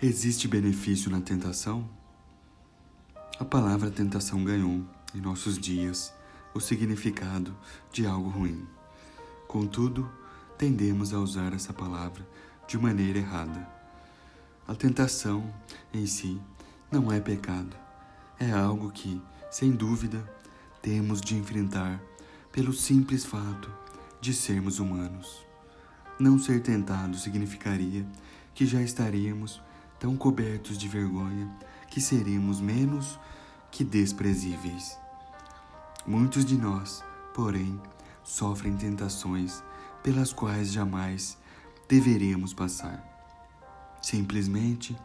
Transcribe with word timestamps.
Existe 0.00 0.46
benefício 0.46 1.10
na 1.10 1.20
tentação? 1.20 1.84
A 3.36 3.44
palavra 3.44 3.90
tentação 3.90 4.44
ganhou, 4.44 4.86
em 5.12 5.20
nossos 5.20 5.58
dias, 5.58 6.14
o 6.54 6.60
significado 6.60 7.52
de 7.90 8.06
algo 8.06 8.28
ruim. 8.30 8.64
Contudo, 9.48 10.08
tendemos 10.56 11.12
a 11.12 11.18
usar 11.18 11.52
essa 11.52 11.72
palavra 11.72 12.24
de 12.68 12.78
maneira 12.78 13.18
errada. 13.18 13.68
A 14.68 14.74
tentação, 14.76 15.52
em 15.92 16.06
si, 16.06 16.40
não 16.92 17.10
é 17.10 17.18
pecado. 17.18 17.76
É 18.38 18.52
algo 18.52 18.92
que, 18.92 19.20
sem 19.50 19.72
dúvida, 19.72 20.24
temos 20.80 21.20
de 21.20 21.34
enfrentar 21.34 22.00
pelo 22.52 22.72
simples 22.72 23.24
fato 23.24 23.68
de 24.20 24.32
sermos 24.32 24.78
humanos. 24.78 25.44
Não 26.20 26.38
ser 26.38 26.62
tentado 26.62 27.18
significaria 27.18 28.06
que 28.54 28.64
já 28.64 28.80
estaríamos 28.80 29.60
tão 29.98 30.16
cobertos 30.16 30.78
de 30.78 30.88
vergonha 30.88 31.50
que 31.88 32.00
seremos 32.00 32.60
menos 32.60 33.18
que 33.70 33.84
desprezíveis. 33.84 34.98
Muitos 36.06 36.44
de 36.44 36.56
nós, 36.56 37.04
porém, 37.34 37.80
sofrem 38.22 38.76
tentações 38.76 39.62
pelas 40.02 40.32
quais 40.32 40.72
jamais 40.72 41.36
deveríamos 41.88 42.54
passar, 42.54 43.02
simplesmente 44.00 44.96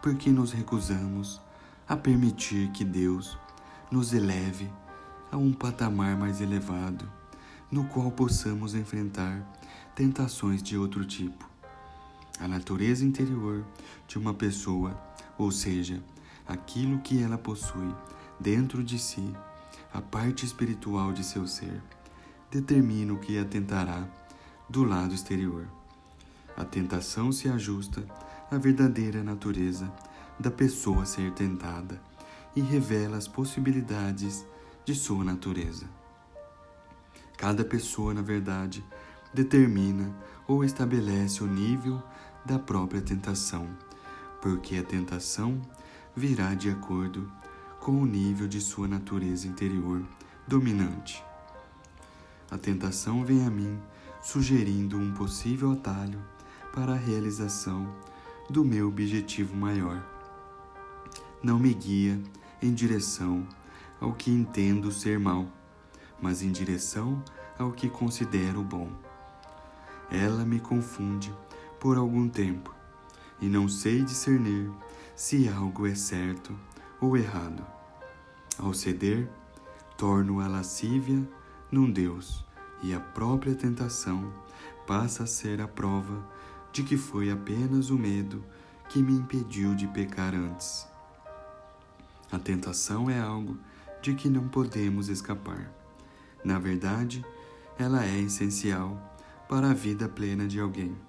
porque 0.00 0.30
nos 0.30 0.52
recusamos 0.52 1.40
a 1.88 1.96
permitir 1.96 2.70
que 2.70 2.84
Deus 2.84 3.38
nos 3.90 4.12
eleve 4.12 4.70
a 5.30 5.36
um 5.36 5.52
patamar 5.52 6.16
mais 6.16 6.40
elevado, 6.40 7.10
no 7.70 7.84
qual 7.88 8.10
possamos 8.10 8.74
enfrentar 8.74 9.44
tentações 9.94 10.62
de 10.62 10.76
outro 10.76 11.04
tipo 11.04 11.55
a 12.40 12.46
natureza 12.46 13.04
interior 13.04 13.64
de 14.06 14.18
uma 14.18 14.34
pessoa, 14.34 14.98
ou 15.38 15.50
seja, 15.50 16.02
aquilo 16.46 17.00
que 17.00 17.22
ela 17.22 17.38
possui 17.38 17.94
dentro 18.38 18.84
de 18.84 18.98
si, 18.98 19.34
a 19.92 20.00
parte 20.00 20.44
espiritual 20.44 21.12
de 21.12 21.24
seu 21.24 21.46
ser, 21.46 21.82
determina 22.50 23.12
o 23.12 23.18
que 23.18 23.38
a 23.38 23.44
tentará 23.44 24.06
do 24.68 24.84
lado 24.84 25.14
exterior. 25.14 25.66
A 26.56 26.64
tentação 26.64 27.32
se 27.32 27.48
ajusta 27.48 28.06
à 28.50 28.58
verdadeira 28.58 29.22
natureza 29.22 29.92
da 30.38 30.50
pessoa 30.50 31.06
ser 31.06 31.32
tentada 31.32 32.00
e 32.54 32.60
revela 32.60 33.16
as 33.16 33.28
possibilidades 33.28 34.44
de 34.84 34.94
sua 34.94 35.24
natureza. 35.24 35.86
Cada 37.36 37.64
pessoa, 37.64 38.14
na 38.14 38.22
verdade, 38.22 38.84
determina 39.34 40.14
ou 40.48 40.64
estabelece 40.64 41.42
o 41.42 41.46
nível 41.46 42.02
da 42.46 42.60
própria 42.60 43.02
tentação, 43.02 43.68
porque 44.40 44.76
a 44.76 44.82
tentação 44.84 45.60
virá 46.14 46.54
de 46.54 46.70
acordo 46.70 47.30
com 47.80 48.00
o 48.00 48.06
nível 48.06 48.46
de 48.46 48.60
sua 48.60 48.86
natureza 48.86 49.48
interior 49.48 50.00
dominante. 50.46 51.22
A 52.48 52.56
tentação 52.56 53.24
vem 53.24 53.44
a 53.44 53.50
mim 53.50 53.76
sugerindo 54.22 54.96
um 54.96 55.12
possível 55.12 55.72
atalho 55.72 56.22
para 56.72 56.92
a 56.92 56.96
realização 56.96 57.92
do 58.48 58.64
meu 58.64 58.86
objetivo 58.86 59.56
maior. 59.56 60.00
Não 61.42 61.58
me 61.58 61.74
guia 61.74 62.22
em 62.62 62.72
direção 62.72 63.44
ao 64.00 64.12
que 64.12 64.30
entendo 64.30 64.92
ser 64.92 65.18
mal, 65.18 65.46
mas 66.22 66.42
em 66.42 66.52
direção 66.52 67.20
ao 67.58 67.72
que 67.72 67.88
considero 67.88 68.62
bom. 68.62 68.88
Ela 70.08 70.44
me 70.44 70.60
confunde 70.60 71.34
por 71.86 71.98
algum 71.98 72.28
tempo 72.28 72.74
e 73.40 73.46
não 73.46 73.68
sei 73.68 74.02
discernir 74.02 74.68
se 75.14 75.48
algo 75.48 75.86
é 75.86 75.94
certo 75.94 76.52
ou 77.00 77.16
errado. 77.16 77.64
Ao 78.58 78.74
ceder, 78.74 79.30
torno 79.96 80.40
a 80.40 80.48
lascívia 80.48 81.22
num 81.70 81.88
Deus 81.88 82.44
e 82.82 82.92
a 82.92 82.98
própria 82.98 83.54
tentação 83.54 84.32
passa 84.84 85.22
a 85.22 85.26
ser 85.28 85.60
a 85.60 85.68
prova 85.68 86.28
de 86.72 86.82
que 86.82 86.96
foi 86.96 87.30
apenas 87.30 87.88
o 87.88 87.96
medo 87.96 88.42
que 88.88 89.00
me 89.00 89.12
impediu 89.12 89.72
de 89.76 89.86
pecar 89.86 90.34
antes. 90.34 90.88
A 92.32 92.38
tentação 92.40 93.08
é 93.08 93.20
algo 93.20 93.56
de 94.02 94.12
que 94.12 94.28
não 94.28 94.48
podemos 94.48 95.08
escapar. 95.08 95.72
Na 96.44 96.58
verdade, 96.58 97.24
ela 97.78 98.04
é 98.04 98.18
essencial 98.18 99.00
para 99.48 99.70
a 99.70 99.74
vida 99.74 100.08
plena 100.08 100.48
de 100.48 100.58
alguém. 100.58 101.05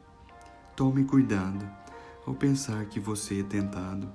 Tome 0.77 1.05
cuidado 1.05 1.67
ao 2.23 2.35
pensar 2.35 2.85
que 2.85 2.99
você 2.99 3.39
é 3.39 3.43
tentado 3.43 4.07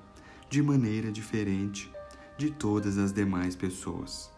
de 0.48 0.62
maneira 0.62 1.10
diferente 1.10 1.92
de 2.38 2.52
todas 2.52 2.98
as 2.98 3.12
demais 3.12 3.56
pessoas. 3.56 4.30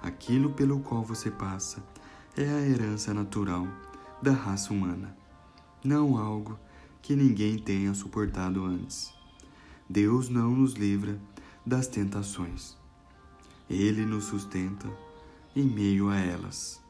Aquilo 0.00 0.54
pelo 0.54 0.80
qual 0.80 1.04
você 1.04 1.30
passa 1.30 1.84
é 2.34 2.48
a 2.48 2.66
herança 2.66 3.12
natural 3.12 3.68
da 4.22 4.32
raça 4.32 4.72
humana, 4.72 5.14
não 5.84 6.16
algo 6.16 6.58
que 7.02 7.14
ninguém 7.14 7.58
tenha 7.58 7.92
suportado 7.92 8.64
antes. 8.64 9.12
Deus 9.86 10.30
não 10.30 10.52
nos 10.52 10.72
livra 10.72 11.20
das 11.66 11.86
tentações. 11.86 12.74
Ele 13.68 14.06
nos 14.06 14.24
sustenta 14.24 14.88
em 15.54 15.64
meio 15.64 16.08
a 16.08 16.16
elas. 16.18 16.82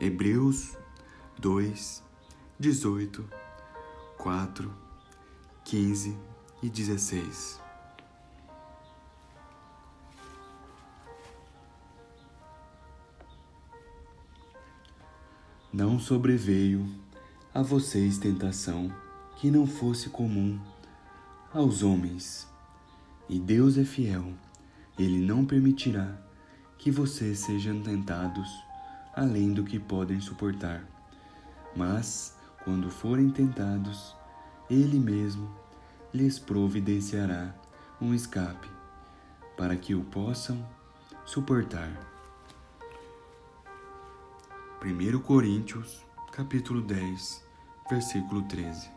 Hebreus 0.00 0.76
2, 1.38 2.02
18 2.58 3.43
4, 4.24 4.74
15 5.66 6.16
e 6.62 6.70
16. 6.70 7.60
Não 15.70 15.98
sobreveio 15.98 16.88
a 17.52 17.60
vocês 17.60 18.16
tentação 18.16 18.90
que 19.36 19.50
não 19.50 19.66
fosse 19.66 20.08
comum 20.08 20.58
aos 21.52 21.82
homens. 21.82 22.48
E 23.28 23.38
Deus 23.38 23.76
é 23.76 23.84
fiel, 23.84 24.32
Ele 24.98 25.18
não 25.18 25.44
permitirá 25.44 26.16
que 26.78 26.90
vocês 26.90 27.40
sejam 27.40 27.82
tentados 27.82 28.48
além 29.14 29.52
do 29.52 29.64
que 29.64 29.78
podem 29.78 30.18
suportar. 30.18 30.82
Mas 31.76 32.34
quando 32.64 32.90
forem 32.90 33.30
tentados, 33.30 34.16
Ele 34.70 34.98
mesmo 34.98 35.54
lhes 36.12 36.38
providenciará 36.38 37.54
um 38.00 38.14
escape, 38.14 38.68
para 39.56 39.76
que 39.76 39.94
o 39.94 40.02
possam 40.04 40.66
suportar. 41.24 41.90
1 44.82 45.20
Coríntios, 45.20 46.04
capítulo 46.32 46.80
10, 46.82 47.44
versículo 47.90 48.42
13. 48.42 48.93